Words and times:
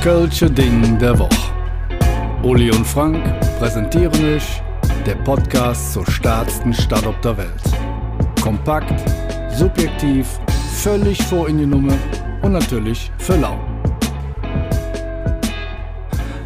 Kölsche 0.00 0.50
Ding 0.50 0.98
der 0.98 1.18
Woche. 1.18 1.52
Uli 2.42 2.70
und 2.70 2.86
Frank 2.86 3.22
präsentieren 3.58 4.34
euch 4.34 4.62
der 5.04 5.16
Podcast 5.16 5.92
zur 5.92 6.10
stärksten 6.10 6.72
Stadt 6.72 7.06
auf 7.06 7.20
der 7.20 7.36
Welt. 7.36 7.62
Kompakt, 8.40 8.98
subjektiv, 9.54 10.40
völlig 10.72 11.22
vor 11.24 11.50
in 11.50 11.58
die 11.58 11.66
Nummer 11.66 11.92
und 12.40 12.52
natürlich 12.52 13.12
für 13.18 13.36
lau. 13.36 13.60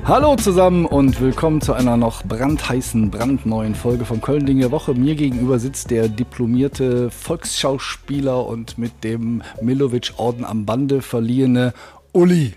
Hallo 0.04 0.34
zusammen 0.34 0.84
und 0.84 1.21
willkommen 1.21 1.61
zu 1.61 1.75
einer 1.75 1.96
noch 1.96 2.25
brandheißen, 2.25 3.08
brandneuen 3.12 3.76
Folge 3.76 4.04
von 4.04 4.21
Köln 4.21 4.46
Ding 4.46 4.58
der 4.58 4.72
Woche. 4.72 4.94
Mir 4.94 5.14
gegenüber 5.14 5.61
sitzt 5.61 5.93
der 5.93 6.08
diplomierte 6.08 7.08
Volksschauspieler 7.08 8.44
und 8.46 8.79
mit 8.79 9.04
dem 9.04 9.44
Milovic-Orden 9.62 10.44
am 10.44 10.66
Bande 10.66 11.02
verliehene 11.02 11.72
Uli. 12.11 12.54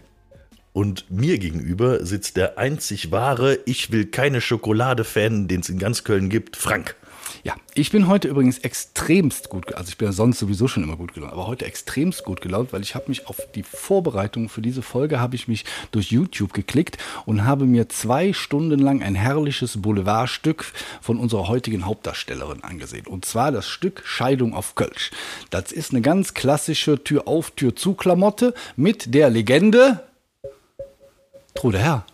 Und 0.77 1.09
mir 1.09 1.39
gegenüber 1.39 2.05
sitzt 2.05 2.37
der 2.37 2.59
einzig 2.59 3.09
wahre 3.09 3.57
Ich 3.65 3.91
will 3.91 4.05
keine 4.05 4.41
Schokolade-Fan, 4.41 5.47
den 5.47 5.61
es 5.61 5.69
in 5.69 5.79
ganz 5.79 6.03
Köln 6.03 6.29
gibt, 6.29 6.55
Frank. 6.55 6.95
Ja, 7.43 7.55
ich 7.73 7.89
bin 7.89 8.07
heute 8.07 8.27
übrigens 8.27 8.59
extremst 8.59 9.49
gut, 9.49 9.73
also 9.73 9.89
ich 9.89 9.97
bin 9.97 10.09
ja 10.09 10.11
sonst 10.11 10.37
sowieso 10.37 10.67
schon 10.67 10.83
immer 10.83 10.95
gut 10.95 11.15
gelaunt, 11.15 11.33
aber 11.33 11.47
heute 11.47 11.65
extremst 11.65 12.23
gut 12.25 12.41
gelaunt, 12.41 12.73
weil 12.73 12.83
ich 12.83 12.93
habe 12.93 13.05
mich 13.07 13.25
auf 13.25 13.37
die 13.55 13.63
Vorbereitung 13.63 14.49
für 14.49 14.61
diese 14.61 14.83
Folge 14.83 15.19
habe 15.19 15.35
ich 15.35 15.47
mich 15.47 15.65
durch 15.89 16.11
YouTube 16.11 16.53
geklickt 16.53 16.99
und 17.25 17.43
habe 17.43 17.65
mir 17.65 17.89
zwei 17.89 18.31
Stunden 18.31 18.77
lang 18.77 19.01
ein 19.01 19.15
herrliches 19.15 19.81
Boulevardstück 19.81 20.63
von 21.01 21.17
unserer 21.17 21.47
heutigen 21.47 21.87
Hauptdarstellerin 21.87 22.63
angesehen. 22.63 23.07
Und 23.07 23.25
zwar 23.25 23.51
das 23.51 23.67
Stück 23.67 24.03
Scheidung 24.05 24.53
auf 24.53 24.75
Kölsch. 24.75 25.09
Das 25.49 25.71
ist 25.71 25.89
eine 25.91 26.01
ganz 26.01 26.35
klassische 26.35 27.03
Tür 27.03 27.27
auf, 27.27 27.49
Tür 27.49 27.75
zu 27.75 27.95
Klamotte 27.95 28.53
mit 28.75 29.15
der 29.15 29.31
Legende 29.31 30.06
Trude 31.57 31.79
Herr. 31.79 32.05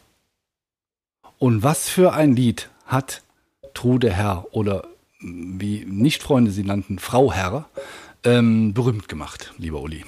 Und 1.38 1.64
was 1.64 1.90
für 1.90 2.14
ein 2.14 2.34
Lied 2.34 2.70
hat 2.86 3.24
Trude 3.74 4.10
Herr 4.10 4.48
oder 4.52 4.88
wie 5.20 5.84
Nicht-Freunde 5.86 6.50
sie 6.50 6.64
nannten, 6.64 6.98
Frau 6.98 7.34
Herr, 7.34 7.68
ähm, 8.24 8.74
berühmt 8.74 9.10
gemacht, 9.10 9.54
lieber 9.58 9.82
Uli? 9.82 10.06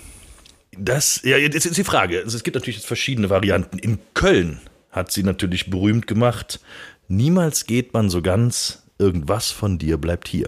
Das, 0.78 1.20
ja, 1.26 1.36
jetzt 1.36 1.66
ist 1.66 1.76
die 1.76 1.84
Frage. 1.84 2.22
Also 2.24 2.38
es 2.38 2.44
gibt 2.44 2.56
natürlich 2.56 2.78
jetzt 2.78 2.88
verschiedene 2.88 3.30
Varianten. 3.30 3.78
In 3.78 4.00
Köln 4.14 4.62
hat 4.90 5.12
sie 5.12 5.24
natürlich 5.24 5.70
berühmt 5.70 6.08
gemacht. 6.08 6.62
Niemals 7.10 7.66
geht 7.66 7.94
man 7.94 8.10
so 8.10 8.22
ganz, 8.22 8.84
irgendwas 9.00 9.52
von 9.52 9.78
dir 9.78 9.98
bleibt 9.98 10.30
hier. 10.30 10.48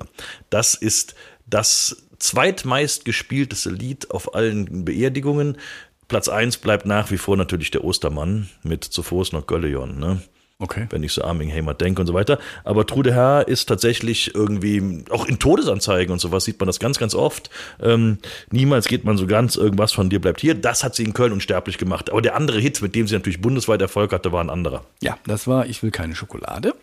Das 0.49 0.75
ist 0.75 1.13
das 1.45 2.07
zweitmeist 2.19 3.03
gespielteste 3.03 3.69
Lied 3.69 4.11
auf 4.11 4.33
allen 4.33 4.85
Beerdigungen. 4.85 5.57
Platz 6.07 6.29
1 6.29 6.57
bleibt 6.57 6.85
nach 6.85 7.11
wie 7.11 7.17
vor 7.17 7.35
natürlich 7.35 7.71
der 7.71 7.83
Ostermann 7.83 8.49
mit 8.63 8.83
Zuvor 8.83 9.25
noch 9.33 9.45
Göllejon. 9.45 9.99
Ne? 9.99 10.21
Okay. 10.59 10.87
Wenn 10.89 11.03
ich 11.03 11.13
so 11.13 11.23
Armingheimer 11.23 11.75
denke 11.75 12.01
und 12.01 12.07
so 12.07 12.15
weiter. 12.15 12.39
Aber 12.63 12.87
Trude 12.87 13.13
Herr 13.13 13.47
ist 13.47 13.67
tatsächlich 13.67 14.33
irgendwie, 14.33 15.03
auch 15.11 15.27
in 15.27 15.37
Todesanzeigen 15.37 16.11
und 16.11 16.17
sowas 16.17 16.45
sieht 16.45 16.59
man 16.59 16.65
das 16.65 16.79
ganz, 16.79 16.97
ganz 16.97 17.13
oft. 17.13 17.51
Ähm, 17.79 18.17
niemals 18.49 18.87
geht 18.87 19.03
man 19.03 19.17
so 19.17 19.27
ganz, 19.27 19.55
irgendwas 19.55 19.91
von 19.91 20.09
dir 20.09 20.19
bleibt 20.19 20.41
hier. 20.41 20.55
Das 20.55 20.83
hat 20.83 20.95
sie 20.95 21.03
in 21.03 21.13
Köln 21.13 21.31
unsterblich 21.31 21.77
gemacht. 21.77 22.09
Aber 22.09 22.23
der 22.23 22.35
andere 22.35 22.59
Hit, 22.59 22.81
mit 22.81 22.95
dem 22.95 23.07
sie 23.07 23.13
natürlich 23.13 23.39
bundesweit 23.39 23.81
Erfolg 23.81 24.11
hatte, 24.11 24.31
war 24.31 24.43
ein 24.43 24.49
anderer. 24.49 24.83
Ja, 24.99 25.19
das 25.27 25.45
war 25.45 25.67
Ich 25.67 25.83
will 25.83 25.91
keine 25.91 26.15
Schokolade. 26.15 26.73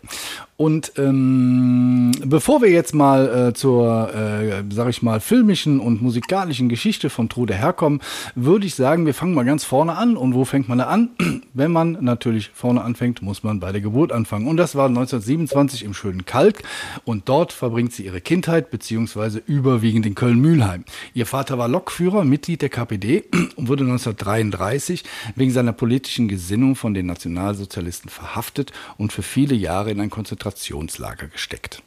Und 0.55 0.93
ähm, 0.95 2.13
bevor 2.23 2.61
wir 2.61 2.69
jetzt 2.69 2.95
mal 2.95 3.49
äh, 3.49 3.53
zur, 3.53 4.13
äh, 4.15 4.63
sag 4.69 4.87
ich 4.87 5.01
mal, 5.01 5.19
filmischen 5.19 5.81
und 5.81 6.01
musikalischen 6.01 6.69
Geschichte 6.69 7.09
von 7.09 7.27
Trude 7.27 7.53
herkommen, 7.53 7.99
würde 8.35 8.65
ich 8.67 8.75
sagen, 8.75 9.05
wir 9.05 9.13
fangen 9.13 9.33
mal 9.33 9.43
ganz 9.43 9.65
vorne 9.65 9.97
an. 9.97 10.15
Und 10.15 10.33
wo 10.33 10.45
fängt 10.45 10.69
man 10.69 10.77
da 10.77 10.85
an? 10.85 11.09
Wenn 11.53 11.73
man 11.73 11.97
natürlich 11.99 12.51
vorne 12.53 12.81
anfängt, 12.81 13.21
muss 13.21 13.43
man 13.43 13.59
bei 13.59 13.64
der 13.71 13.81
Geburt 13.81 14.11
anfangen. 14.11 14.47
Und 14.47 14.57
das 14.57 14.75
war 14.75 14.87
1927 14.87 15.83
im 15.83 15.93
schönen 15.93 16.25
Kalk. 16.25 16.63
Und 17.03 17.29
dort 17.29 17.53
verbringt 17.53 17.93
sie 17.93 18.05
ihre 18.05 18.21
Kindheit, 18.21 18.69
beziehungsweise 18.69 19.41
überwiegend 19.45 20.05
in 20.05 20.15
Köln-Mühlheim. 20.15 20.85
Ihr 21.13 21.25
Vater 21.25 21.57
war 21.57 21.67
Lokführer, 21.67 22.23
Mitglied 22.23 22.61
der 22.61 22.69
KPD 22.69 23.23
und 23.55 23.67
wurde 23.67 23.83
1933 23.83 25.03
wegen 25.35 25.51
seiner 25.51 25.73
politischen 25.73 26.27
Gesinnung 26.27 26.75
von 26.75 26.93
den 26.93 27.05
Nationalsozialisten 27.05 28.09
verhaftet 28.09 28.71
und 28.97 29.13
für 29.13 29.23
viele 29.23 29.55
Jahre 29.55 29.91
in 29.91 29.99
ein 29.99 30.09
Konzentrationslager 30.09 31.27
gesteckt 31.27 31.81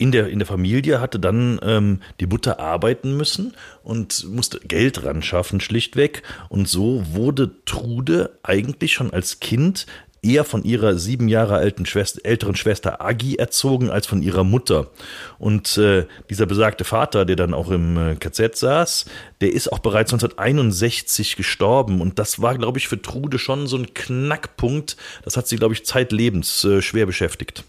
in 0.00 0.12
der, 0.12 0.28
in 0.28 0.38
der 0.38 0.46
Familie 0.46 0.98
hatte 0.98 1.20
dann 1.20 1.60
ähm, 1.62 2.00
die 2.20 2.26
Mutter 2.26 2.58
arbeiten 2.58 3.18
müssen 3.18 3.54
und 3.82 4.26
musste 4.30 4.58
Geld 4.60 5.04
ran 5.04 5.20
schaffen, 5.20 5.60
schlichtweg. 5.60 6.22
Und 6.48 6.66
so 6.68 7.04
wurde 7.12 7.50
Trude 7.66 8.38
eigentlich 8.42 8.94
schon 8.94 9.12
als 9.12 9.40
Kind 9.40 9.84
eher 10.22 10.44
von 10.44 10.64
ihrer 10.64 10.96
sieben 10.96 11.28
Jahre 11.28 11.56
alten 11.56 11.86
Schwester, 11.86 12.20
älteren 12.24 12.56
Schwester 12.56 13.00
Agi 13.00 13.36
erzogen 13.36 13.90
als 13.90 14.06
von 14.06 14.22
ihrer 14.22 14.44
Mutter. 14.44 14.88
Und 15.38 15.76
äh, 15.78 16.06
dieser 16.28 16.46
besagte 16.46 16.84
Vater, 16.84 17.24
der 17.24 17.36
dann 17.36 17.54
auch 17.54 17.70
im 17.70 17.96
äh, 17.96 18.16
KZ 18.16 18.56
saß, 18.56 19.06
der 19.40 19.52
ist 19.52 19.72
auch 19.72 19.78
bereits 19.78 20.12
1961 20.12 21.36
gestorben. 21.36 22.00
Und 22.00 22.18
das 22.18 22.42
war, 22.42 22.56
glaube 22.56 22.78
ich, 22.78 22.88
für 22.88 23.00
Trude 23.00 23.38
schon 23.38 23.66
so 23.66 23.76
ein 23.76 23.94
Knackpunkt. 23.94 24.96
Das 25.24 25.36
hat 25.36 25.48
sie, 25.48 25.56
glaube 25.56 25.74
ich, 25.74 25.84
zeitlebens 25.84 26.64
äh, 26.64 26.82
schwer 26.82 27.06
beschäftigt. 27.06 27.64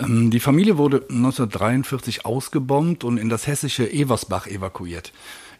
Ähm, 0.00 0.30
die 0.30 0.40
Familie 0.40 0.78
wurde 0.78 1.02
1943 1.08 2.24
ausgebombt 2.24 3.04
und 3.04 3.18
in 3.18 3.28
das 3.28 3.46
hessische 3.46 3.90
Eversbach 3.90 4.46
evakuiert. 4.46 5.12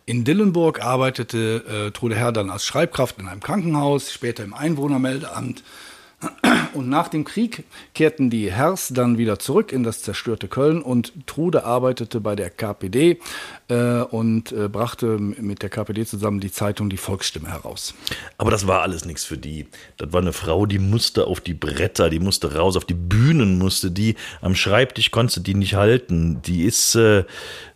In 0.05 0.25
Dillenburg 0.25 0.83
arbeitete 0.85 1.87
äh, 1.87 1.91
Trude 1.93 2.17
Herr 2.17 2.33
dann 2.33 2.51
als 2.51 2.65
Schreibkraft 2.65 3.21
in 3.21 3.29
einem 3.29 3.41
Krankenhaus, 3.41 4.13
später 4.13 4.43
im 4.43 4.53
Einwohnermeldeamt 4.53 5.63
und 6.75 6.89
nach 6.89 7.09
dem 7.09 7.25
Krieg 7.25 7.65
kehrten 7.95 8.31
die 8.31 8.51
Herrs 8.51 8.89
dann 8.89 9.19
wieder 9.19 9.39
zurück 9.39 9.73
in 9.73 9.83
das 9.83 10.03
zerstörte 10.03 10.49
Köln 10.49 10.83
und 10.83 11.13
Trude 11.27 11.65
arbeitete 11.65 12.21
bei 12.21 12.37
der 12.37 12.51
KPD 12.51 13.19
äh, 13.69 14.03
und 14.03 14.53
äh, 14.53 14.69
brachte 14.69 15.19
mit 15.19 15.63
der 15.63 15.71
KPD 15.71 16.05
zusammen 16.07 16.41
die 16.41 16.51
Zeitung 16.51 16.91
Die 16.91 16.97
Volksstimme 16.97 17.49
heraus. 17.51 17.95
Aber 18.39 18.51
das 18.51 18.67
war 18.67 18.83
alles 18.83 19.05
nichts 19.05 19.25
für 19.25 19.39
die. 19.39 19.67
Das 19.97 20.13
war 20.13 20.21
eine 20.21 20.33
Frau, 20.33 20.67
die 20.67 20.79
musste 20.79 21.27
auf 21.27 21.41
die 21.41 21.55
Bretter, 21.55 22.11
die 22.11 22.21
musste 22.21 22.55
raus, 22.55 22.77
auf 22.77 22.85
die 22.85 22.95
Bühnen 22.95 23.59
musste 23.59 23.91
die. 23.91 24.17
Am 24.41 24.55
Schreibtisch 24.55 25.11
konnte 25.11 25.41
die 25.41 25.55
nicht 25.55 25.75
halten. 25.75 26.43
Die 26.43 26.65
ist 26.65 26.95
äh, 26.95 27.25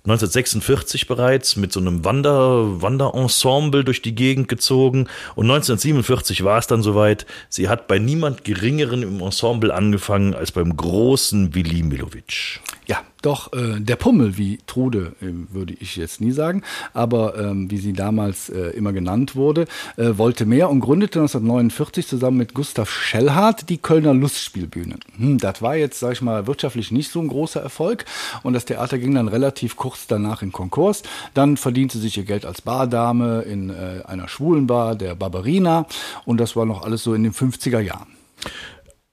1946 0.06 1.08
bereits 1.08 1.56
mit 1.56 1.72
so 1.72 1.80
einem 1.80 2.04
Wander, 2.04 2.80
Wanderensemble 2.80 3.82
durch 3.82 4.02
die 4.02 4.14
Gegend 4.14 4.46
gezogen 4.46 5.08
und 5.34 5.46
1947 5.46 6.44
war 6.44 6.58
es 6.58 6.68
dann 6.68 6.82
soweit. 6.82 7.26
Sie 7.48 7.68
hat 7.68 7.88
bei 7.88 7.98
niemand 7.98 8.44
Geringeren 8.44 9.02
im 9.02 9.20
Ensemble 9.20 9.74
angefangen 9.74 10.34
als 10.34 10.52
beim 10.52 10.76
großen 10.76 11.56
Willi 11.56 11.82
Milovic. 11.82 12.60
Ja, 12.86 12.98
doch 13.20 13.52
äh, 13.52 13.80
der 13.80 13.96
Pummel, 13.96 14.36
wie 14.38 14.58
Trude, 14.68 15.16
äh, 15.20 15.26
würde 15.52 15.74
ich 15.74 15.96
jetzt 15.96 16.20
nie 16.20 16.30
sagen, 16.30 16.62
aber 16.94 17.36
ähm, 17.36 17.68
wie 17.68 17.78
sie 17.78 17.92
damals 17.92 18.48
äh, 18.48 18.68
immer 18.70 18.92
genannt 18.92 19.34
wurde, 19.34 19.66
äh, 19.96 20.16
wollte 20.16 20.46
mehr 20.46 20.70
und 20.70 20.78
gründete 20.78 21.18
1949 21.18 22.06
zusammen 22.06 22.36
mit 22.36 22.54
Gustav 22.54 22.88
Schellhardt 22.88 23.68
die 23.70 23.78
Kölner 23.78 24.14
Lustspielbühne. 24.14 25.00
Hm, 25.18 25.38
das 25.38 25.62
war 25.62 25.74
jetzt, 25.74 25.98
sag 25.98 26.12
ich 26.12 26.22
mal, 26.22 26.46
wirtschaftlich 26.46 26.92
nicht 26.92 27.10
so 27.10 27.20
ein 27.20 27.26
großer 27.26 27.60
Erfolg 27.60 28.04
und 28.44 28.52
das 28.52 28.66
Theater 28.66 28.98
ging 28.98 29.16
dann 29.16 29.26
relativ 29.26 29.74
kurz 29.74 30.06
danach 30.06 30.42
in 30.42 30.52
Konkurs. 30.52 31.02
Dann 31.34 31.56
verdiente 31.56 31.98
sich 31.98 32.16
ihr 32.16 32.24
Geld 32.24 32.46
als 32.46 32.62
Bardame 32.62 33.42
in 33.42 33.70
äh, 33.70 34.04
einer 34.06 34.28
schwulen 34.28 34.68
Bar, 34.68 34.94
der 34.94 35.16
Barbarina 35.16 35.86
und 36.24 36.38
das 36.38 36.54
war 36.54 36.66
noch 36.66 36.84
alles 36.84 37.02
so 37.02 37.14
in 37.14 37.24
den 37.24 37.32
50er 37.32 37.80
Jahren. 37.80 38.06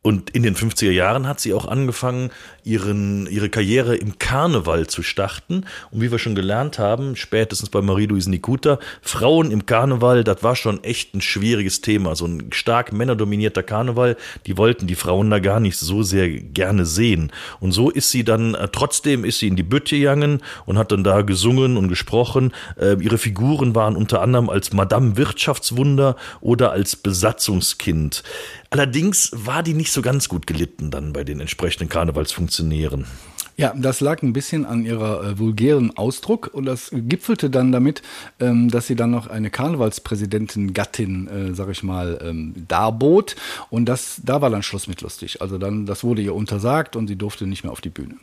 Und 0.04 0.30
in 0.32 0.44
den 0.44 0.56
50er 0.56 0.92
Jahren 0.92 1.28
hat 1.28 1.40
sie 1.40 1.54
auch 1.54 1.66
angefangen, 1.66 2.30
ihren, 2.66 3.26
ihre 3.28 3.50
Karriere 3.50 3.96
im 3.96 4.20
Karneval 4.20 4.88
zu 4.88 5.02
starten. 5.02 5.66
Und 5.92 6.02
wie 6.02 6.12
wir 6.12 6.20
schon 6.20 6.36
gelernt 6.36 6.78
haben, 6.78 7.16
spätestens 7.16 7.70
bei 7.70 7.82
Marie-Louise 7.82 8.30
Nikuta, 8.30 8.80
Frauen 9.02 9.50
im 9.50 9.66
Karneval, 9.66 10.26
das 10.26 10.44
war 10.44 10.58
schon 10.58 10.84
echt 10.84 11.16
ein 11.16 11.22
schwieriges 11.22 11.80
Thema. 11.80 12.18
So 12.18 12.26
ein 12.26 12.52
stark 12.52 12.92
männerdominierter 12.92 13.64
Karneval, 13.64 14.18
die 14.46 14.58
wollten 14.58 14.88
die 14.88 14.96
Frauen 14.96 15.30
da 15.30 15.40
gar 15.40 15.62
nicht 15.62 15.78
so 15.78 16.04
sehr 16.04 16.30
gerne 16.30 16.86
sehen. 16.86 17.32
Und 17.62 17.72
so 17.72 17.90
ist 17.90 18.12
sie 18.12 18.26
dann, 18.26 18.56
äh, 18.56 18.68
trotzdem 18.70 19.24
ist 19.24 19.40
sie 19.40 19.48
in 19.48 19.56
die 19.56 19.64
Bütte 19.64 19.98
gegangen 19.98 20.42
und 20.66 20.78
hat 20.78 20.92
dann 20.92 21.06
da 21.06 21.22
gesungen 21.22 21.78
und 21.78 21.88
gesprochen. 21.88 22.52
Äh, 22.78 23.02
ihre 23.02 23.18
Figuren 23.18 23.74
waren 23.74 23.96
unter 23.96 24.22
anderem 24.22 24.50
als 24.50 24.74
Madame 24.74 25.16
Wirtschaftswunder 25.16 26.18
oder 26.42 26.74
als 26.74 26.98
Besatzungskind. 26.98 28.24
Allerdings 28.74 29.30
war 29.36 29.62
die 29.62 29.76
nicht 29.76 29.92
so 29.92 30.02
ganz 30.02 30.28
gut 30.28 30.48
gelitten 30.48 30.90
dann 30.90 31.14
bei 31.14 31.24
den 31.24 31.40
entsprechenden 31.40 31.90
Karnevalsfunktionären. 31.90 33.06
Ja, 33.56 33.72
das 33.78 34.02
lag 34.02 34.24
ein 34.24 34.34
bisschen 34.34 34.66
an 34.66 34.84
ihrer 34.84 35.24
äh, 35.24 35.38
vulgären 35.38 35.96
Ausdruck 35.96 36.50
und 36.52 36.66
das 36.66 36.90
gipfelte 36.92 37.52
dann 37.52 37.72
damit, 37.72 38.02
ähm, 38.40 38.72
dass 38.72 38.88
sie 38.88 38.96
dann 38.96 39.12
noch 39.12 39.28
eine 39.28 39.52
Karnevalspräsidentin 39.52 40.74
Gattin, 40.74 41.28
äh, 41.28 41.54
sag 41.54 41.70
ich 41.70 41.84
mal, 41.84 42.18
ähm, 42.24 42.56
darbot 42.68 43.36
und 43.70 43.86
das, 43.86 44.20
da 44.26 44.42
war 44.42 44.50
dann 44.50 44.64
Schluss 44.64 44.88
mit 44.88 45.02
lustig. 45.02 45.40
Also 45.44 45.60
dann, 45.60 45.86
das 45.86 46.04
wurde 46.04 46.24
ihr 46.24 46.34
untersagt 46.34 46.96
und 46.96 47.08
sie 47.08 47.16
durfte 47.16 47.46
nicht 47.46 47.64
mehr 47.64 47.72
auf 47.72 47.82
die 47.82 47.92
Bühne. 47.92 48.16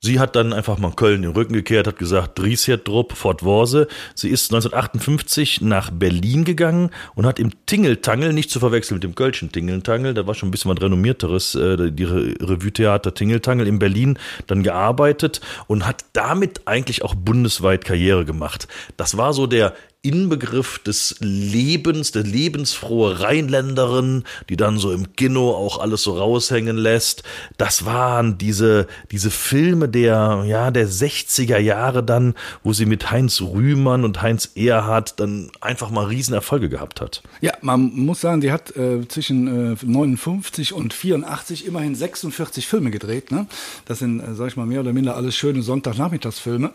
Sie 0.00 0.20
hat 0.20 0.36
dann 0.36 0.52
einfach 0.52 0.78
mal 0.78 0.92
Köln 0.92 1.22
den 1.22 1.32
Rücken 1.32 1.54
gekehrt, 1.54 1.86
hat 1.86 1.98
gesagt, 1.98 2.38
Driesjerdrup, 2.38 3.14
Fort 3.14 3.42
Worse. 3.42 3.88
Sie 4.14 4.28
ist 4.28 4.52
1958 4.52 5.62
nach 5.62 5.90
Berlin 5.90 6.44
gegangen 6.44 6.90
und 7.14 7.24
hat 7.24 7.38
im 7.38 7.50
Tingeltangel, 7.64 8.34
nicht 8.34 8.50
zu 8.50 8.60
verwechseln 8.60 8.96
mit 8.96 9.04
dem 9.04 9.14
Kölschen 9.14 9.50
Tingeltangel, 9.50 10.12
da 10.12 10.26
war 10.26 10.34
schon 10.34 10.48
ein 10.48 10.52
bisschen 10.52 10.70
was 10.70 10.82
renommierteres, 10.82 11.54
äh, 11.54 11.90
die 11.90 12.04
Revue-Theater 12.04 13.14
Tingeltangel 13.14 13.66
in 13.66 13.78
Berlin, 13.78 14.18
dann 14.46 14.62
gearbeitet 14.62 15.40
und 15.66 15.86
hat 15.86 16.04
damit 16.12 16.68
eigentlich 16.68 17.02
auch 17.02 17.14
bundesweit 17.14 17.84
Karriere 17.86 18.26
gemacht. 18.26 18.68
Das 18.98 19.16
war 19.16 19.32
so 19.32 19.46
der 19.46 19.74
Inbegriff 20.06 20.78
des 20.78 21.16
Lebens, 21.20 22.12
der 22.12 22.22
lebensfrohe 22.22 23.20
Rheinländerin, 23.20 24.24
die 24.48 24.56
dann 24.56 24.78
so 24.78 24.92
im 24.92 25.14
Kino 25.14 25.50
auch 25.50 25.78
alles 25.78 26.02
so 26.02 26.16
raushängen 26.16 26.76
lässt. 26.76 27.22
Das 27.56 27.84
waren 27.84 28.38
diese, 28.38 28.86
diese 29.10 29.30
Filme 29.30 29.88
der, 29.88 30.44
ja, 30.46 30.70
der 30.70 30.88
60er 30.88 31.58
Jahre 31.58 32.02
dann, 32.02 32.34
wo 32.62 32.72
sie 32.72 32.86
mit 32.86 33.10
Heinz 33.10 33.40
Rühmann 33.40 34.04
und 34.04 34.22
Heinz 34.22 34.50
Erhardt 34.54 35.18
dann 35.18 35.50
einfach 35.60 35.90
mal 35.90 36.06
Riesenerfolge 36.06 36.68
gehabt 36.68 37.00
hat. 37.00 37.22
Ja, 37.40 37.52
man 37.60 37.92
muss 37.94 38.20
sagen, 38.20 38.40
die 38.40 38.52
hat 38.52 38.76
äh, 38.76 39.06
zwischen 39.08 39.72
äh, 39.72 39.76
59 39.84 40.72
und 40.72 40.94
84 40.94 41.66
immerhin 41.66 41.94
46 41.94 42.66
Filme 42.66 42.90
gedreht. 42.90 43.30
Ne? 43.30 43.46
Das 43.86 43.98
sind, 43.98 44.20
äh, 44.20 44.34
sag 44.34 44.48
ich 44.48 44.56
mal, 44.56 44.66
mehr 44.66 44.80
oder 44.80 44.92
minder 44.92 45.16
alles 45.16 45.36
schöne 45.36 45.62
Sonntagnachmittagsfilme. 45.62 46.70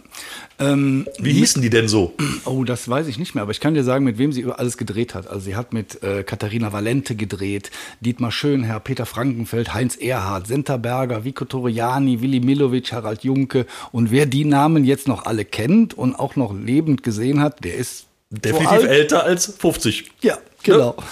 Ähm, 0.59 1.07
Wie 1.19 1.33
hießen 1.33 1.61
die 1.61 1.69
denn 1.69 1.87
so? 1.87 2.13
Oh, 2.45 2.63
das 2.63 2.87
weiß 2.89 3.07
ich 3.07 3.19
nicht 3.19 3.20
mehr, 3.35 3.43
aber 3.43 3.51
ich 3.51 3.59
kann 3.59 3.73
dir 3.73 3.83
sagen, 3.83 4.03
mit 4.05 4.17
wem 4.17 4.31
sie 4.31 4.41
über 4.41 4.59
alles 4.59 4.77
gedreht 4.77 5.15
hat. 5.15 5.27
Also 5.27 5.41
sie 5.41 5.55
hat 5.55 5.73
mit 5.73 6.01
äh, 6.03 6.23
Katharina 6.23 6.73
Valente 6.73 7.15
gedreht, 7.15 7.71
Dietmar 7.99 8.31
Schönherr, 8.31 8.79
Peter 8.79 9.05
Frankenfeld, 9.05 9.73
Heinz 9.73 9.95
Erhardt, 9.95 10.47
Senta 10.47 10.77
Berger, 10.77 11.23
Vico 11.23 11.45
Toriani, 11.45 12.21
Willi 12.21 12.39
Milovic, 12.39 12.91
Harald 12.91 13.23
Junke. 13.23 13.65
Und 13.91 14.11
wer 14.11 14.25
die 14.25 14.45
Namen 14.45 14.83
jetzt 14.85 15.07
noch 15.07 15.25
alle 15.25 15.45
kennt 15.45 15.93
und 15.93 16.15
auch 16.15 16.35
noch 16.35 16.53
lebend 16.53 17.03
gesehen 17.03 17.41
hat, 17.41 17.63
der 17.63 17.75
ist 17.75 18.05
definitiv 18.29 18.81
so 18.81 18.87
älter 18.87 19.23
als 19.23 19.45
50. 19.57 20.11
Ja, 20.21 20.37
genau. 20.63 20.95
Ja. 20.97 21.03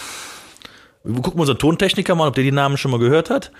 Wir 1.04 1.22
gucken 1.22 1.40
unseren 1.40 1.58
Tontechniker 1.58 2.16
mal, 2.16 2.28
ob 2.28 2.36
der 2.36 2.44
die 2.44 2.52
Namen 2.52 2.78
schon 2.78 2.92
mal 2.92 3.00
gehört 3.00 3.30
hat. 3.30 3.52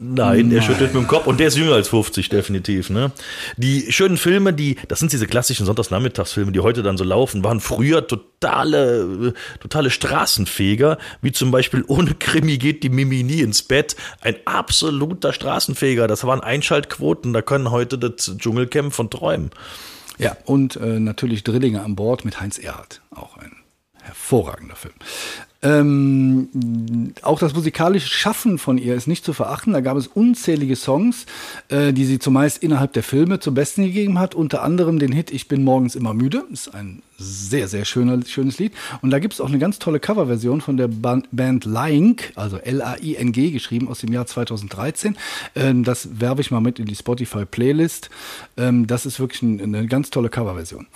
Nein, 0.00 0.52
er 0.52 0.62
schüttelt 0.62 0.94
mit 0.94 1.02
dem 1.02 1.08
Kopf 1.08 1.26
und 1.26 1.40
der 1.40 1.48
ist 1.48 1.56
jünger 1.56 1.74
als 1.74 1.88
50, 1.88 2.28
definitiv. 2.28 2.88
Ne? 2.88 3.10
Die 3.56 3.90
schönen 3.90 4.16
Filme, 4.16 4.52
die, 4.52 4.76
das 4.86 5.00
sind 5.00 5.12
diese 5.12 5.26
klassischen 5.26 5.66
Sonntagsnachmittagsfilme, 5.66 6.52
die 6.52 6.60
heute 6.60 6.84
dann 6.84 6.96
so 6.96 7.02
laufen, 7.02 7.42
waren 7.42 7.58
früher 7.58 8.06
totale, 8.06 9.34
totale 9.58 9.90
Straßenfeger, 9.90 10.98
wie 11.20 11.32
zum 11.32 11.50
Beispiel 11.50 11.84
Ohne 11.88 12.14
Krimi 12.14 12.58
geht 12.58 12.84
die 12.84 12.90
Mimi 12.90 13.24
nie 13.24 13.40
ins 13.40 13.62
Bett. 13.64 13.96
Ein 14.20 14.36
absoluter 14.44 15.32
Straßenfeger. 15.32 16.06
Das 16.06 16.22
waren 16.22 16.42
Einschaltquoten, 16.42 17.32
da 17.32 17.42
können 17.42 17.72
heute 17.72 17.98
das 17.98 18.36
Dschungelcamp 18.38 18.92
von 18.92 19.10
träumen. 19.10 19.50
Ja, 20.16 20.36
und 20.44 20.76
äh, 20.76 21.00
natürlich 21.00 21.42
Drillinge 21.42 21.82
an 21.82 21.96
Bord 21.96 22.24
mit 22.24 22.40
Heinz 22.40 22.58
Erhardt, 22.58 23.00
auch 23.10 23.36
ein 23.36 23.50
hervorragender 24.00 24.76
Film. 24.76 24.94
Ähm, 25.60 27.12
auch 27.22 27.40
das 27.40 27.54
musikalische 27.54 28.08
Schaffen 28.08 28.58
von 28.58 28.78
ihr 28.78 28.94
ist 28.94 29.08
nicht 29.08 29.24
zu 29.24 29.32
verachten. 29.32 29.72
Da 29.72 29.80
gab 29.80 29.96
es 29.96 30.06
unzählige 30.06 30.76
Songs, 30.76 31.26
äh, 31.68 31.92
die 31.92 32.04
sie 32.04 32.20
zumeist 32.20 32.62
innerhalb 32.62 32.92
der 32.92 33.02
Filme 33.02 33.40
zum 33.40 33.54
Besten 33.54 33.82
gegeben 33.84 34.20
hat. 34.20 34.34
Unter 34.36 34.62
anderem 34.62 34.98
den 34.98 35.10
Hit 35.10 35.32
Ich 35.32 35.48
bin 35.48 35.64
morgens 35.64 35.96
immer 35.96 36.14
müde. 36.14 36.44
Ist 36.52 36.74
ein 36.74 37.02
sehr, 37.18 37.66
sehr 37.66 37.84
schöner, 37.84 38.20
schönes 38.24 38.58
Lied. 38.58 38.72
Und 39.02 39.10
da 39.10 39.18
gibt 39.18 39.34
es 39.34 39.40
auch 39.40 39.48
eine 39.48 39.58
ganz 39.58 39.80
tolle 39.80 39.98
Coverversion 39.98 40.60
von 40.60 40.76
der 40.76 40.88
Band 40.88 41.64
Lying, 41.64 42.20
also 42.36 42.58
L-A-I-N-G, 42.58 43.50
geschrieben 43.50 43.88
aus 43.88 43.98
dem 43.98 44.12
Jahr 44.12 44.26
2013. 44.26 45.16
Ähm, 45.56 45.82
das 45.82 46.20
werbe 46.20 46.40
ich 46.40 46.52
mal 46.52 46.60
mit 46.60 46.78
in 46.78 46.86
die 46.86 46.94
Spotify-Playlist. 46.94 48.10
Ähm, 48.56 48.86
das 48.86 49.06
ist 49.06 49.18
wirklich 49.18 49.42
eine 49.42 49.86
ganz 49.88 50.10
tolle 50.10 50.28
Coverversion. 50.28 50.86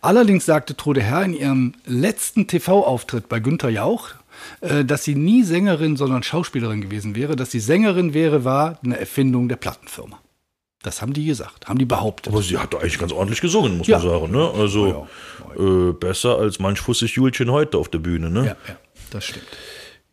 Allerdings 0.00 0.44
sagte 0.44 0.76
Trude 0.76 1.02
Herr 1.02 1.22
in 1.22 1.34
ihrem 1.34 1.74
letzten 1.86 2.48
TV-Auftritt 2.48 3.28
bei 3.28 3.38
Günther 3.38 3.70
Jauch, 3.70 4.07
dass 4.60 5.04
sie 5.04 5.14
nie 5.14 5.42
Sängerin, 5.42 5.96
sondern 5.96 6.22
Schauspielerin 6.22 6.80
gewesen 6.80 7.14
wäre. 7.14 7.36
Dass 7.36 7.50
sie 7.50 7.60
Sängerin 7.60 8.14
wäre, 8.14 8.44
war 8.44 8.78
eine 8.82 8.98
Erfindung 8.98 9.48
der 9.48 9.56
Plattenfirma. 9.56 10.18
Das 10.82 11.02
haben 11.02 11.12
die 11.12 11.24
gesagt, 11.24 11.68
haben 11.68 11.78
die 11.78 11.84
behauptet. 11.84 12.32
Aber 12.32 12.42
sie 12.42 12.56
hat 12.56 12.74
eigentlich 12.74 12.98
ganz 12.98 13.12
ordentlich 13.12 13.40
gesungen, 13.40 13.78
muss 13.78 13.88
ja. 13.88 13.98
man 13.98 14.08
sagen. 14.08 14.30
Ne? 14.30 14.50
Also 14.56 14.86
ja, 14.86 15.06
ja. 15.58 15.88
Äh, 15.88 15.92
besser 15.92 16.38
als 16.38 16.60
manch 16.60 16.78
fussig 16.78 17.16
Julchen 17.16 17.50
heute 17.50 17.78
auf 17.78 17.88
der 17.88 17.98
Bühne. 17.98 18.30
Ne? 18.30 18.40
Ja, 18.40 18.56
ja, 18.68 18.76
das 19.10 19.24
stimmt. 19.24 19.46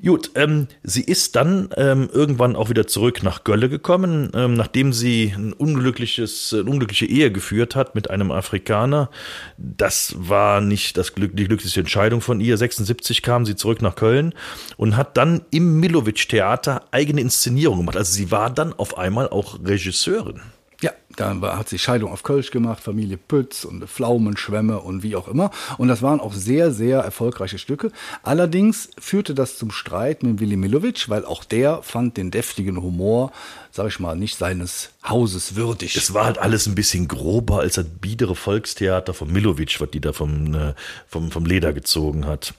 Gut, 0.03 0.31
ähm, 0.35 0.67
sie 0.83 1.03
ist 1.03 1.37
dann 1.37 1.69
ähm, 1.77 2.09
irgendwann 2.11 2.57
auch 2.57 2.69
wieder 2.69 2.85
zurück 2.85 3.23
nach 3.23 3.45
Gölle 3.45 3.69
gekommen, 3.69 4.29
ähm, 4.35 4.53
nachdem 4.53 4.91
sie 4.91 5.33
ein 5.33 5.53
unglückliches, 5.53 6.53
eine 6.53 6.69
unglückliche 6.69 7.05
Ehe 7.05 7.31
geführt 7.31 7.77
hat 7.77 7.95
mit 7.95 8.09
einem 8.09 8.29
Afrikaner. 8.29 9.09
Das 9.57 10.13
war 10.17 10.59
nicht 10.59 10.97
das 10.97 11.15
Glück, 11.15 11.37
die 11.37 11.45
glückliche 11.45 11.79
Entscheidung 11.79 12.19
von 12.19 12.41
ihr. 12.41 12.57
76 12.57 13.21
kam 13.21 13.45
sie 13.45 13.55
zurück 13.55 13.81
nach 13.81 13.95
Köln 13.95 14.33
und 14.75 14.97
hat 14.97 15.15
dann 15.15 15.45
im 15.49 15.79
Milovic-Theater 15.79 16.83
eigene 16.91 17.21
Inszenierung 17.21 17.77
gemacht. 17.77 17.95
Also 17.95 18.11
sie 18.11 18.31
war 18.31 18.49
dann 18.49 18.73
auf 18.73 18.97
einmal 18.97 19.29
auch 19.29 19.59
Regisseurin. 19.63 20.41
Ja, 20.81 20.91
da 21.15 21.57
hat 21.57 21.69
sie 21.69 21.79
Scheidung 21.79 22.11
auf 22.11 22.23
Kölsch 22.23 22.51
gemacht, 22.51 22.83
Familie 22.83 23.17
Pütz 23.17 23.63
und 23.63 23.87
Pflaumenschwämme 23.87 24.79
und 24.79 25.03
wie 25.03 25.15
auch 25.15 25.27
immer. 25.27 25.51
Und 25.77 25.87
das 25.87 26.01
waren 26.01 26.19
auch 26.19 26.33
sehr, 26.33 26.71
sehr 26.71 26.99
erfolgreiche 26.99 27.57
Stücke. 27.57 27.91
Allerdings 28.23 28.89
führte 28.99 29.33
das 29.33 29.57
zum 29.57 29.71
Streit 29.71 30.23
mit 30.23 30.39
Willy 30.39 30.57
Milovic, 30.57 31.07
weil 31.07 31.23
auch 31.23 31.43
der 31.43 31.81
fand 31.81 32.17
den 32.17 32.31
deftigen 32.31 32.81
Humor, 32.81 33.31
sag 33.71 33.87
ich 33.87 33.99
mal, 33.99 34.15
nicht 34.15 34.37
seines 34.37 34.89
Hauses 35.07 35.55
würdig. 35.55 35.95
Es 35.95 36.13
war 36.13 36.25
halt 36.25 36.39
alles 36.39 36.67
ein 36.67 36.75
bisschen 36.75 37.07
grober 37.07 37.59
als 37.59 37.75
das 37.75 37.85
biedere 37.85 38.35
Volkstheater 38.35 39.13
von 39.13 39.31
Milovic, 39.31 39.79
was 39.79 39.91
die 39.91 40.01
da 40.01 40.11
vom, 40.11 40.53
äh, 40.53 40.73
vom, 41.07 41.31
vom 41.31 41.45
Leder 41.45 41.71
gezogen 41.71 42.25
hat. 42.25 42.53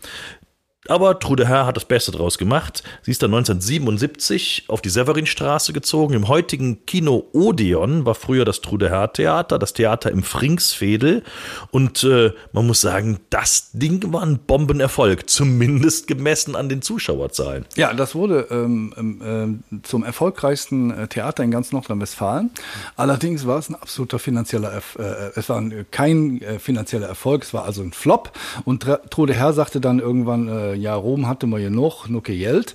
Aber 0.89 1.19
Trude 1.19 1.47
Herr 1.49 1.67
hat 1.67 1.77
das 1.77 1.85
Beste 1.85 2.13
draus 2.13 2.39
gemacht. 2.39 2.83
Sie 3.03 3.11
ist 3.11 3.23
dann 3.23 3.35
1977 3.35 4.65
auf 4.69 4.81
die 4.81 4.89
Severinstraße 4.89 5.73
gezogen. 5.73 6.15
Im 6.15 6.29
heutigen 6.29 6.85
Kino 6.87 7.27
Odeon 7.33 8.05
war 8.07 8.15
früher 8.15 8.45
das 8.45 8.61
Trude 8.61 8.91
Herr 8.91 9.13
Theater, 9.13 9.59
das 9.59 9.73
Theater 9.73 10.11
im 10.11 10.23
Fringsfädel. 10.23 11.23
Und 11.71 12.05
äh, 12.05 12.33
man 12.53 12.67
muss 12.67 12.81
sagen, 12.81 13.19
das 13.31 13.71
Ding 13.73 14.13
war 14.13 14.23
ein 14.23 14.39
Bombenerfolg, 14.39 15.29
zumindest 15.29 16.07
gemessen 16.07 16.57
an 16.57 16.69
den 16.69 16.83
Zuschauerzahlen. 16.83 17.67
Ja, 17.77 17.93
das 17.93 18.15
wurde 18.15 18.47
ähm, 18.51 19.63
äh, 19.73 19.79
zum 19.83 20.05
erfolgreichsten 20.05 20.91
äh, 20.91 21.09
Theater 21.09 21.43
in 21.43 21.51
ganz 21.51 21.73
Nordrhein-Westfalen. 21.73 22.51
Allerdings 22.97 23.47
war 23.47 23.59
es 23.59 23.69
ein 23.69 23.75
absoluter 23.75 24.19
finanzieller, 24.19 24.73
Erf 24.73 24.97
äh, 24.99 25.31
es 25.35 25.49
war 25.49 25.63
kein 25.91 26.41
äh, 26.43 26.59
finanzieller 26.59 27.09
Erfolg, 27.09 27.43
es 27.43 27.55
war 27.55 27.65
also 27.65 27.83
ein 27.83 27.93
Flop. 27.93 28.33
Und 28.65 28.87
Trude 29.11 29.35
Herr 29.35 29.53
sagte 29.53 29.81
dann 29.81 29.99
irgendwann, 29.99 30.49
äh, 30.49 30.75
ja, 30.77 30.95
Rom 30.95 31.27
hatte 31.27 31.47
man 31.47 31.61
ja 31.61 31.71
noch, 31.71 32.09
noch 32.09 32.23
Geld. 32.23 32.75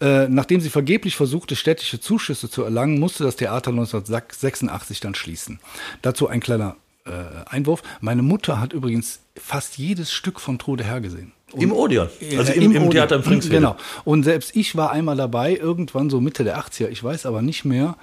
Äh, 0.00 0.28
nachdem 0.28 0.60
sie 0.60 0.70
vergeblich 0.70 1.16
versuchte, 1.16 1.56
städtische 1.56 2.00
Zuschüsse 2.00 2.50
zu 2.50 2.62
erlangen, 2.62 2.98
musste 2.98 3.24
das 3.24 3.36
Theater 3.36 3.70
1986 3.70 5.00
dann 5.00 5.14
schließen. 5.14 5.60
Dazu 6.02 6.28
ein 6.28 6.40
kleiner 6.40 6.76
äh, 7.04 7.10
Einwurf. 7.46 7.82
Meine 8.00 8.22
Mutter 8.22 8.60
hat 8.60 8.72
übrigens 8.72 9.20
fast 9.36 9.78
jedes 9.78 10.12
Stück 10.12 10.40
von 10.40 10.58
Trude 10.58 10.84
Herr 10.84 11.00
gesehen. 11.00 11.32
Und 11.52 11.62
Im 11.62 11.72
Odeon, 11.72 12.08
also 12.36 12.52
im, 12.52 12.62
im, 12.64 12.82
im 12.82 12.90
Theater 12.90 13.16
im 13.16 13.22
Fringsfeld. 13.22 13.60
Genau. 13.60 13.76
Und 14.04 14.24
selbst 14.24 14.54
ich 14.54 14.76
war 14.76 14.90
einmal 14.90 15.16
dabei, 15.16 15.56
irgendwann 15.56 16.10
so 16.10 16.20
Mitte 16.20 16.44
der 16.44 16.58
80er. 16.58 16.88
Ich 16.88 17.02
weiß 17.02 17.24
aber 17.24 17.40
nicht 17.40 17.64
mehr, 17.64 17.96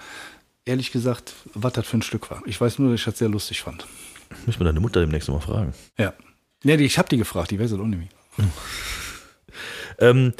ehrlich 0.65 0.91
gesagt, 0.91 1.33
was 1.53 1.73
das 1.73 1.85
für 1.85 1.97
ein 1.97 2.01
Stück 2.01 2.31
war. 2.31 2.41
Ich 2.47 2.59
weiß 2.59 2.79
nur, 2.79 2.89
dass 2.91 2.99
ich 2.99 3.05
das 3.05 3.19
sehr 3.19 3.29
lustig 3.29 3.61
fand. 3.61 3.85
Müssen 4.47 4.59
wir 4.59 4.65
deine 4.65 4.79
Mutter 4.79 4.99
demnächst 4.99 5.29
mal 5.29 5.39
fragen. 5.39 5.73
Ja. 5.97 6.13
Nee, 6.63 6.75
ich 6.75 6.97
habe 6.97 7.07
die 7.07 7.17
gefragt, 7.17 7.51
die 7.51 7.59
weiß 7.59 7.71
es 7.71 7.79
auch 7.79 7.85
nicht 7.85 7.99
mehr. 7.99 8.47
Ähm, 9.99 10.33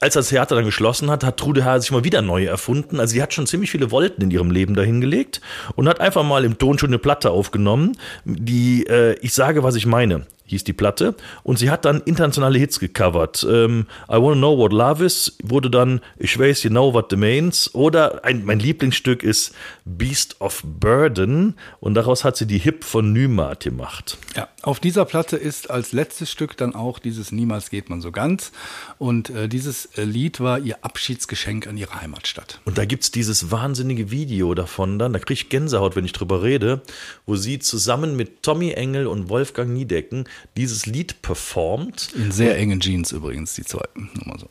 als 0.00 0.14
das 0.14 0.30
Theater 0.30 0.56
dann 0.56 0.64
geschlossen 0.64 1.10
hat, 1.10 1.22
hat 1.22 1.36
Trude 1.36 1.64
Herr 1.64 1.80
sich 1.80 1.92
mal 1.92 2.02
wieder 2.02 2.22
neu 2.22 2.44
erfunden. 2.44 2.98
Also 2.98 3.12
sie 3.12 3.22
hat 3.22 3.32
schon 3.32 3.46
ziemlich 3.46 3.70
viele 3.70 3.92
Wolken 3.92 4.24
in 4.24 4.30
ihrem 4.32 4.50
Leben 4.50 4.74
dahingelegt 4.74 5.40
und 5.76 5.88
hat 5.88 6.00
einfach 6.00 6.24
mal 6.24 6.44
im 6.44 6.58
Ton 6.58 6.76
schon 6.78 6.90
eine 6.90 6.98
Platte 6.98 7.30
aufgenommen, 7.30 7.96
die 8.24 8.84
äh, 8.88 9.16
ich 9.20 9.32
sage, 9.32 9.62
was 9.62 9.76
ich 9.76 9.86
meine 9.86 10.26
hieß 10.52 10.64
die 10.64 10.72
Platte. 10.72 11.14
Und 11.42 11.58
sie 11.58 11.70
hat 11.70 11.84
dann 11.84 12.00
internationale 12.02 12.58
Hits 12.58 12.80
gecovert. 12.80 13.46
Ähm, 13.48 13.86
I 14.08 14.14
Wanna 14.14 14.36
Know 14.36 14.58
What 14.58 14.72
Love 14.72 15.04
Is 15.04 15.36
wurde 15.42 15.70
dann 15.70 16.00
Ich 16.16 16.38
weiß 16.38 16.62
genau 16.62 16.94
what 16.94 17.06
the 17.10 17.16
means. 17.16 17.74
Oder 17.74 18.24
ein, 18.24 18.44
mein 18.44 18.58
Lieblingsstück 18.58 19.22
ist 19.22 19.54
Beast 19.84 20.40
of 20.40 20.62
Burden. 20.64 21.56
Und 21.80 21.94
daraus 21.94 22.24
hat 22.24 22.36
sie 22.36 22.46
die 22.46 22.58
Hip 22.58 22.84
von 22.84 23.12
Nymat 23.12 23.64
gemacht. 23.64 24.18
Ja, 24.36 24.48
auf 24.62 24.80
dieser 24.80 25.04
Platte 25.04 25.36
ist 25.36 25.70
als 25.70 25.92
letztes 25.92 26.30
Stück 26.30 26.56
dann 26.56 26.74
auch 26.74 26.98
dieses 26.98 27.32
Niemals 27.32 27.70
geht 27.70 27.90
man 27.90 28.00
so 28.00 28.12
ganz. 28.12 28.52
Und 28.98 29.30
äh, 29.30 29.48
dieses 29.48 29.86
äh, 29.96 30.04
Lied 30.04 30.40
war 30.40 30.58
ihr 30.58 30.84
Abschiedsgeschenk 30.84 31.66
an 31.66 31.76
ihre 31.76 32.00
Heimatstadt. 32.00 32.60
Und 32.64 32.78
da 32.78 32.84
gibt 32.84 33.02
es 33.02 33.10
dieses 33.10 33.50
wahnsinnige 33.50 34.10
Video 34.10 34.54
davon 34.54 34.98
dann, 34.98 35.12
da 35.12 35.18
kriege 35.18 35.34
ich 35.34 35.48
Gänsehaut, 35.48 35.96
wenn 35.96 36.04
ich 36.04 36.12
drüber 36.12 36.42
rede, 36.42 36.82
wo 37.26 37.36
sie 37.36 37.58
zusammen 37.58 38.16
mit 38.16 38.42
Tommy 38.42 38.72
Engel 38.72 39.06
und 39.06 39.28
Wolfgang 39.28 39.72
Niedecken 39.72 40.24
dieses 40.56 40.86
Lied 40.86 41.22
performt. 41.22 42.12
In 42.14 42.32
sehr 42.32 42.56
engen 42.56 42.80
Jeans 42.80 43.12
übrigens, 43.12 43.54
die 43.54 43.64
zweiten. 43.64 44.10
Nur 44.14 44.28
mal 44.28 44.38
so. 44.38 44.48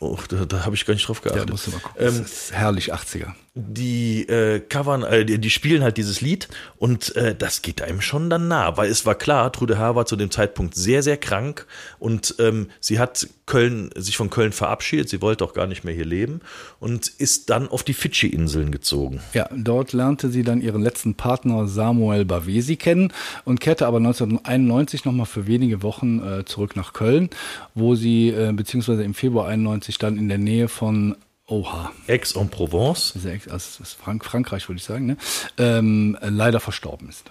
Oh, 0.00 0.18
da, 0.28 0.44
da 0.44 0.64
habe 0.64 0.74
ich 0.74 0.84
gar 0.84 0.94
nicht 0.94 1.08
drauf 1.08 1.22
geachtet. 1.22 1.46
Ja, 1.46 1.50
musst 1.50 1.66
du 1.66 1.70
mal 1.70 1.80
gucken. 1.80 2.06
Ähm, 2.06 2.18
das 2.18 2.32
ist 2.32 2.52
herrlich 2.52 2.92
80er 2.92 3.32
die 3.56 4.28
äh, 4.28 4.58
covern, 4.58 5.04
äh, 5.04 5.24
die, 5.24 5.38
die 5.38 5.50
spielen 5.50 5.84
halt 5.84 5.96
dieses 5.96 6.20
Lied 6.20 6.48
und 6.76 7.14
äh, 7.14 7.36
das 7.36 7.62
geht 7.62 7.82
einem 7.82 8.00
schon 8.00 8.28
dann 8.28 8.48
nah, 8.48 8.76
weil 8.76 8.90
es 8.90 9.06
war 9.06 9.14
klar, 9.14 9.52
Trude 9.52 9.78
Herr 9.78 9.94
war 9.94 10.06
zu 10.06 10.16
dem 10.16 10.32
Zeitpunkt 10.32 10.74
sehr, 10.74 11.04
sehr 11.04 11.16
krank 11.16 11.66
und 12.00 12.34
ähm, 12.40 12.68
sie 12.80 12.98
hat 12.98 13.28
Köln, 13.46 13.90
sich 13.94 14.16
von 14.16 14.30
Köln 14.30 14.52
verabschiedet, 14.52 15.08
sie 15.08 15.20
wollte 15.20 15.44
auch 15.44 15.52
gar 15.52 15.66
nicht 15.66 15.84
mehr 15.84 15.94
hier 15.94 16.06
leben 16.06 16.40
und 16.80 17.08
ist 17.08 17.50
dann 17.50 17.68
auf 17.68 17.82
die 17.82 17.92
Fidschi-Inseln 17.92 18.70
gezogen. 18.70 19.20
Ja, 19.34 19.48
dort 19.54 19.92
lernte 19.92 20.30
sie 20.30 20.42
dann 20.42 20.62
ihren 20.62 20.82
letzten 20.82 21.14
Partner 21.14 21.68
Samuel 21.68 22.24
Bavesi 22.24 22.76
kennen 22.76 23.12
und 23.44 23.60
kehrte 23.60 23.86
aber 23.86 23.98
1991 23.98 25.04
nochmal 25.04 25.26
für 25.26 25.46
wenige 25.46 25.82
Wochen 25.82 26.20
äh, 26.20 26.44
zurück 26.44 26.74
nach 26.74 26.94
Köln, 26.94 27.28
wo 27.74 27.94
sie 27.94 28.30
äh, 28.30 28.52
beziehungsweise 28.52 29.04
im 29.04 29.14
Februar 29.14 29.46
91 29.48 29.98
dann 29.98 30.16
in 30.16 30.28
der 30.28 30.38
Nähe 30.38 30.68
von 30.68 31.16
Oha. 31.46 31.92
Aix-en-Provence. 32.08 33.14
Also, 33.16 33.50
also 33.50 33.84
Frank 34.02 34.24
Frankreich, 34.24 34.66
würde 34.68 34.78
ich 34.78 34.84
sagen, 34.84 35.04
ne? 35.04 35.16
ähm, 35.58 36.16
leider 36.22 36.58
verstorben 36.58 37.10
ist. 37.10 37.30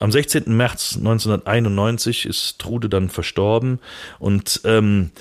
Am 0.00 0.10
16. 0.10 0.54
März 0.54 0.96
1991 0.96 2.26
ist 2.26 2.58
Trude 2.58 2.88
dann 2.88 3.08
verstorben 3.08 3.78
und 4.18 4.60
ähm, 4.64 5.12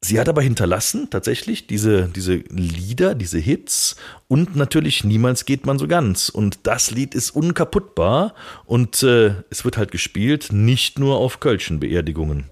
sie 0.00 0.18
hat 0.18 0.28
aber 0.28 0.42
hinterlassen 0.42 1.08
tatsächlich 1.10 1.66
diese, 1.66 2.08
diese 2.08 2.36
Lieder, 2.48 3.14
diese 3.14 3.38
Hits 3.38 3.96
und 4.28 4.56
natürlich 4.56 5.04
Niemals 5.04 5.44
geht 5.44 5.66
man 5.66 5.78
so 5.78 5.86
ganz. 5.86 6.30
Und 6.30 6.60
das 6.64 6.90
Lied 6.90 7.14
ist 7.14 7.30
unkaputtbar 7.30 8.34
und 8.64 9.02
äh, 9.02 9.34
es 9.50 9.64
wird 9.64 9.76
halt 9.76 9.92
gespielt, 9.92 10.48
nicht 10.52 10.98
nur 10.98 11.18
auf 11.18 11.38
Kölschen 11.38 11.78
Beerdigungen. 11.78 12.46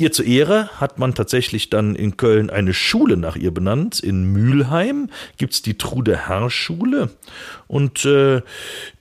Ihr 0.00 0.12
zur 0.12 0.26
Ehre 0.26 0.68
hat 0.80 1.00
man 1.00 1.16
tatsächlich 1.16 1.70
dann 1.70 1.96
in 1.96 2.16
Köln 2.16 2.50
eine 2.50 2.72
Schule 2.72 3.16
nach 3.16 3.34
ihr 3.34 3.52
benannt. 3.52 3.98
In 3.98 4.32
Mülheim 4.32 5.10
es 5.40 5.60
die 5.60 5.76
Trude 5.76 6.28
Herr 6.28 6.50
Schule. 6.50 7.10
Und 7.66 8.04
äh, 8.04 8.42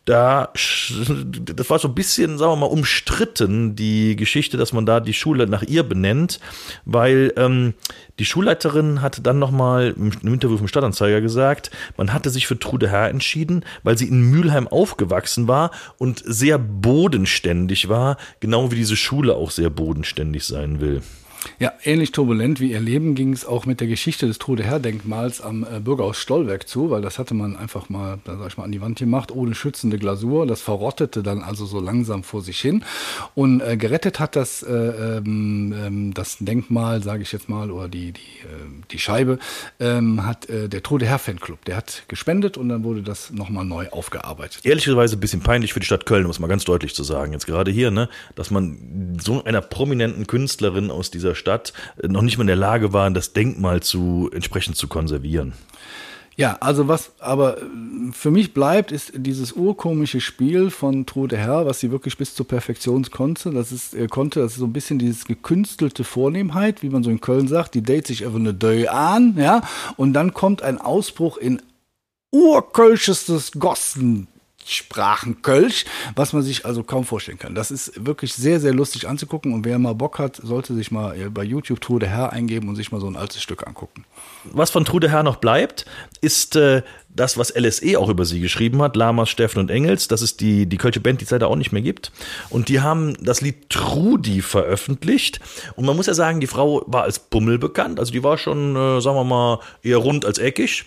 da, 0.07 0.53
das 0.53 1.69
war 1.69 1.79
so 1.79 1.89
ein 1.89 1.93
bisschen, 1.93 2.37
sagen 2.37 2.53
wir 2.53 2.55
mal, 2.55 2.67
umstritten, 2.67 3.75
die 3.75 4.15
Geschichte, 4.15 4.55
dass 4.55 4.71
man 4.71 4.85
da 4.85 5.01
die 5.01 5.13
Schule 5.13 5.47
nach 5.47 5.63
ihr 5.63 5.83
benennt, 5.83 6.39
weil 6.85 7.33
ähm, 7.35 7.73
die 8.17 8.23
Schulleiterin 8.23 9.01
hatte 9.01 9.21
dann 9.21 9.37
nochmal 9.37 9.93
im 9.97 10.11
Interview 10.33 10.57
vom 10.57 10.69
Stadtanzeiger 10.69 11.19
gesagt, 11.19 11.71
man 11.97 12.13
hatte 12.13 12.29
sich 12.29 12.47
für 12.47 12.57
Trude 12.57 12.89
Herr 12.89 13.09
entschieden, 13.09 13.65
weil 13.83 13.97
sie 13.97 14.07
in 14.07 14.21
Mülheim 14.21 14.69
aufgewachsen 14.69 15.49
war 15.49 15.71
und 15.97 16.23
sehr 16.25 16.57
bodenständig 16.57 17.89
war, 17.89 18.15
genau 18.39 18.71
wie 18.71 18.75
diese 18.75 18.95
Schule 18.95 19.35
auch 19.35 19.51
sehr 19.51 19.69
bodenständig 19.69 20.45
sein 20.45 20.79
will. 20.79 21.01
Ja, 21.59 21.73
ähnlich 21.83 22.11
turbulent 22.11 22.59
wie 22.59 22.71
ihr 22.71 22.79
Leben 22.79 23.15
ging 23.15 23.33
es 23.33 23.45
auch 23.45 23.65
mit 23.65 23.79
der 23.79 23.87
Geschichte 23.87 24.27
des 24.27 24.37
Tode-Herr-Denkmals 24.37 25.41
am 25.41 25.63
äh, 25.63 25.79
Bürgerhaus 25.79 26.17
Stollwerk 26.17 26.67
zu, 26.67 26.89
weil 26.89 27.01
das 27.01 27.19
hatte 27.19 27.33
man 27.33 27.55
einfach 27.55 27.89
mal, 27.89 28.19
sag 28.25 28.47
ich 28.47 28.57
mal, 28.57 28.63
an 28.63 28.71
die 28.71 28.81
Wand 28.81 28.99
gemacht, 28.99 29.31
ohne 29.31 29.55
schützende 29.55 29.97
Glasur. 29.97 30.45
Das 30.45 30.61
verrottete 30.61 31.23
dann 31.23 31.41
also 31.41 31.65
so 31.65 31.79
langsam 31.79 32.23
vor 32.23 32.41
sich 32.41 32.59
hin. 32.59 32.83
Und 33.35 33.61
äh, 33.61 33.77
gerettet 33.77 34.19
hat 34.19 34.35
das, 34.35 34.63
äh, 34.63 34.71
ähm, 34.71 35.73
ähm 35.75 36.13
das 36.13 36.37
Denkmal, 36.39 37.01
sage 37.01 37.23
ich 37.23 37.31
jetzt 37.31 37.49
mal, 37.49 37.71
oder 37.71 37.87
die, 37.87 38.11
die, 38.11 38.19
äh, 38.19 38.83
die 38.91 38.99
Scheibe, 38.99 39.39
ähm, 39.79 40.25
hat 40.25 40.49
äh, 40.49 40.67
der 40.69 40.83
Tode-Herr-Fanclub. 40.83 41.65
Der 41.65 41.77
hat 41.77 42.03
gespendet 42.07 42.57
und 42.57 42.69
dann 42.69 42.83
wurde 42.83 43.01
das 43.01 43.31
nochmal 43.31 43.65
neu 43.65 43.89
aufgearbeitet. 43.89 44.65
Ehrlicherweise 44.65 45.17
ein 45.17 45.19
bisschen 45.19 45.41
peinlich 45.41 45.73
für 45.73 45.79
die 45.79 45.85
Stadt 45.85 46.05
Köln, 46.05 46.27
muss 46.27 46.39
man 46.39 46.49
ganz 46.49 46.65
deutlich 46.65 46.93
zu 46.93 47.03
sagen. 47.03 47.33
Jetzt 47.33 47.45
gerade 47.45 47.71
hier, 47.71 47.91
ne, 47.91 48.09
dass 48.35 48.51
man 48.51 49.17
so 49.21 49.43
einer 49.43 49.61
prominenten 49.61 50.27
Künstlerin 50.27 50.91
aus 50.91 51.11
dieser 51.11 51.35
Stadt 51.37 51.73
noch 52.05 52.21
nicht 52.21 52.37
mal 52.37 52.43
in 52.43 52.47
der 52.47 52.55
Lage 52.55 52.91
waren, 52.91 53.13
das 53.13 53.33
Denkmal 53.33 53.81
zu 53.81 54.29
entsprechend 54.33 54.75
zu 54.75 54.87
konservieren. 54.87 55.53
Ja, 56.37 56.57
also 56.59 56.87
was 56.87 57.13
aber 57.17 57.57
für 58.11 58.29
mich 58.29 58.53
bleibt, 58.53 58.91
ist 58.91 59.11
dieses 59.15 59.53
urkomische 59.53 60.21
Spiel 60.21 60.69
von 60.69 61.07
Trude 61.07 61.35
Herr, 61.35 61.65
was 61.65 61.79
sie 61.79 61.89
wirklich 61.89 62.15
bis 62.15 62.35
zur 62.35 62.47
Perfektion 62.47 63.03
konnte. 63.09 63.49
Das 63.49 63.71
ist, 63.71 63.95
äh, 63.95 64.05
konnte, 64.05 64.41
das 64.41 64.51
ist 64.51 64.59
so 64.59 64.65
ein 64.65 64.73
bisschen 64.73 64.99
dieses 64.99 65.25
gekünstelte 65.25 66.03
Vornehmheit, 66.03 66.83
wie 66.83 66.89
man 66.89 67.03
so 67.03 67.09
in 67.09 67.21
Köln 67.21 67.47
sagt, 67.47 67.73
die 67.73 67.81
date 67.81 68.05
sich 68.05 68.23
einfach 68.23 68.37
eine 68.37 68.53
Dö 68.53 68.85
an, 68.87 69.33
ja, 69.35 69.61
und 69.95 70.13
dann 70.13 70.35
kommt 70.35 70.61
ein 70.61 70.79
Ausbruch 70.79 71.37
in 71.37 71.59
urkölschestes 72.31 73.53
Gossen 73.53 74.27
Sprachenkölsch, 74.67 75.85
was 76.15 76.33
man 76.33 76.43
sich 76.43 76.65
also 76.65 76.83
kaum 76.83 77.05
vorstellen 77.05 77.39
kann. 77.39 77.55
Das 77.55 77.71
ist 77.71 78.05
wirklich 78.05 78.33
sehr, 78.33 78.59
sehr 78.59 78.73
lustig 78.73 79.07
anzugucken 79.07 79.53
und 79.53 79.65
wer 79.65 79.79
mal 79.79 79.95
Bock 79.95 80.19
hat, 80.19 80.35
sollte 80.37 80.75
sich 80.75 80.91
mal 80.91 81.29
bei 81.31 81.43
YouTube 81.43 81.81
Trude 81.81 82.07
Herr 82.07 82.33
eingeben 82.33 82.69
und 82.69 82.75
sich 82.75 82.91
mal 82.91 83.01
so 83.01 83.07
ein 83.07 83.15
altes 83.15 83.41
Stück 83.41 83.65
angucken. 83.65 84.05
Was 84.43 84.69
von 84.69 84.85
Trude 84.85 85.09
Herr 85.09 85.23
noch 85.23 85.37
bleibt, 85.37 85.85
ist 86.21 86.55
äh, 86.55 86.81
das, 87.17 87.37
was 87.37 87.53
LSE 87.55 87.99
auch 87.99 88.09
über 88.09 88.25
sie 88.25 88.39
geschrieben 88.39 88.81
hat, 88.81 88.95
Lamas, 88.95 89.29
Steffen 89.29 89.59
und 89.59 89.71
Engels. 89.71 90.07
Das 90.07 90.21
ist 90.21 90.39
die, 90.39 90.67
die 90.67 90.77
Kölsche 90.77 90.99
Band, 90.99 91.19
die 91.19 91.25
es 91.25 91.31
leider 91.31 91.47
auch 91.47 91.55
nicht 91.55 91.71
mehr 91.71 91.81
gibt. 91.81 92.11
Und 92.49 92.69
die 92.69 92.79
haben 92.79 93.15
das 93.21 93.41
Lied 93.41 93.69
Trudi 93.69 94.41
veröffentlicht. 94.41 95.39
Und 95.75 95.85
man 95.85 95.95
muss 95.95 96.05
ja 96.05 96.13
sagen, 96.13 96.39
die 96.39 96.47
Frau 96.47 96.83
war 96.85 97.03
als 97.03 97.19
Bummel 97.19 97.57
bekannt. 97.57 97.99
Also 97.99 98.11
die 98.11 98.23
war 98.23 98.37
schon, 98.37 98.75
äh, 98.75 99.01
sagen 99.01 99.17
wir 99.17 99.23
mal, 99.23 99.59
eher 99.81 99.97
rund 99.97 100.25
als 100.25 100.37
eckig. 100.37 100.85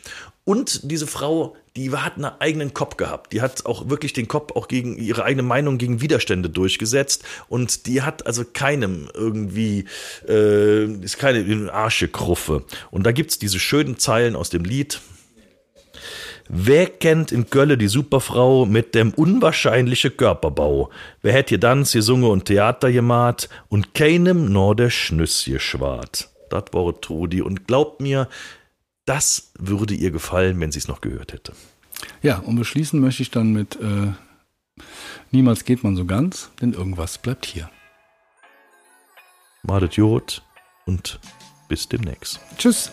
Und 0.50 0.90
diese 0.90 1.06
Frau, 1.06 1.54
die 1.76 1.92
hat 1.92 2.16
einen 2.16 2.24
eigenen 2.40 2.74
Kopf 2.74 2.96
gehabt. 2.96 3.32
Die 3.32 3.40
hat 3.40 3.66
auch 3.66 3.88
wirklich 3.88 4.12
den 4.12 4.26
Kopf 4.26 4.50
auch 4.56 4.66
gegen 4.66 4.98
ihre 4.98 5.22
eigene 5.22 5.44
Meinung 5.44 5.78
gegen 5.78 6.00
Widerstände 6.00 6.50
durchgesetzt. 6.50 7.22
Und 7.48 7.86
die 7.86 8.02
hat 8.02 8.26
also 8.26 8.42
keinem 8.52 9.08
irgendwie, 9.14 9.84
äh, 10.28 10.86
ist 10.86 11.18
keine 11.18 11.72
Arschekruffe. 11.72 12.64
Und 12.90 13.06
da 13.06 13.12
gibt 13.12 13.30
es 13.30 13.38
diese 13.38 13.60
schönen 13.60 14.00
Zeilen 14.00 14.34
aus 14.34 14.50
dem 14.50 14.64
Lied. 14.64 15.00
Wer 16.48 16.86
kennt 16.86 17.30
in 17.30 17.46
Gölle 17.48 17.78
die 17.78 17.86
Superfrau 17.86 18.66
mit 18.66 18.96
dem 18.96 19.14
unwahrscheinliche 19.14 20.10
Körperbau? 20.10 20.90
Wer 21.22 21.32
hätt 21.32 21.50
hier 21.50 21.60
Tanz, 21.60 21.92
gesungen 21.92 22.28
und 22.28 22.46
Theater 22.46 22.90
gemacht 22.90 23.48
und 23.68 23.94
keinem 23.94 24.52
nur 24.52 24.74
der 24.74 24.90
Schnüss 24.90 25.44
geschwart? 25.44 26.28
Das 26.48 26.64
war 26.72 27.00
Trudi. 27.00 27.40
Und 27.40 27.68
glaubt 27.68 28.00
mir, 28.00 28.26
das 29.10 29.50
würde 29.58 29.94
ihr 29.94 30.12
gefallen, 30.12 30.60
wenn 30.60 30.70
sie 30.70 30.78
es 30.78 30.86
noch 30.86 31.00
gehört 31.00 31.32
hätte. 31.32 31.52
Ja, 32.22 32.38
und 32.38 32.54
beschließen 32.54 33.00
möchte 33.00 33.24
ich 33.24 33.32
dann 33.32 33.52
mit 33.52 33.74
äh, 33.74 34.12
Niemals 35.32 35.64
geht 35.64 35.82
man 35.82 35.96
so 35.96 36.04
ganz, 36.04 36.50
denn 36.62 36.72
irgendwas 36.72 37.18
bleibt 37.18 37.44
hier. 37.44 37.68
Madet 39.62 39.94
Jod 39.94 40.42
und 40.86 41.18
bis 41.68 41.88
demnächst. 41.88 42.38
Tschüss. 42.56 42.92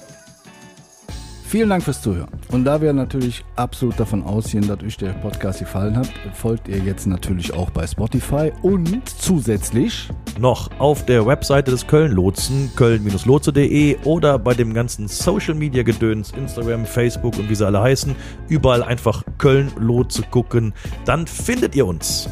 Vielen 1.48 1.70
Dank 1.70 1.82
fürs 1.82 2.02
Zuhören. 2.02 2.28
Und 2.50 2.66
da 2.66 2.82
wir 2.82 2.92
natürlich 2.92 3.46
absolut 3.56 3.98
davon 3.98 4.22
ausgehen, 4.22 4.68
dass 4.68 4.84
euch 4.84 4.98
der 4.98 5.12
Podcast 5.14 5.60
gefallen 5.60 5.96
hat, 5.96 6.10
folgt 6.34 6.68
ihr 6.68 6.80
jetzt 6.80 7.08
natürlich 7.08 7.54
auch 7.54 7.70
bei 7.70 7.88
Spotify 7.88 8.52
und 8.64 9.08
zusätzlich 9.08 10.10
noch 10.38 10.70
auf 10.78 11.06
der 11.06 11.26
Webseite 11.26 11.72
des 11.72 11.88
Köln-Lotsen, 11.88 12.72
köln-lotse.de 12.76 13.98
oder 14.04 14.38
bei 14.40 14.56
dem 14.56 14.74
ganzen 14.74 15.08
Social-Media-Gedöns, 15.08 16.32
Instagram, 16.32 16.86
Facebook 16.86 17.40
und 17.40 17.50
wie 17.50 17.56
sie 17.56 17.66
alle 17.66 17.82
heißen, 17.82 18.14
überall 18.50 18.84
einfach 18.84 19.24
Köln-Lotse 19.38 20.24
gucken. 20.30 20.74
Dann 21.06 21.28
findet 21.28 21.76
ihr 21.78 21.88
uns. 21.88 22.30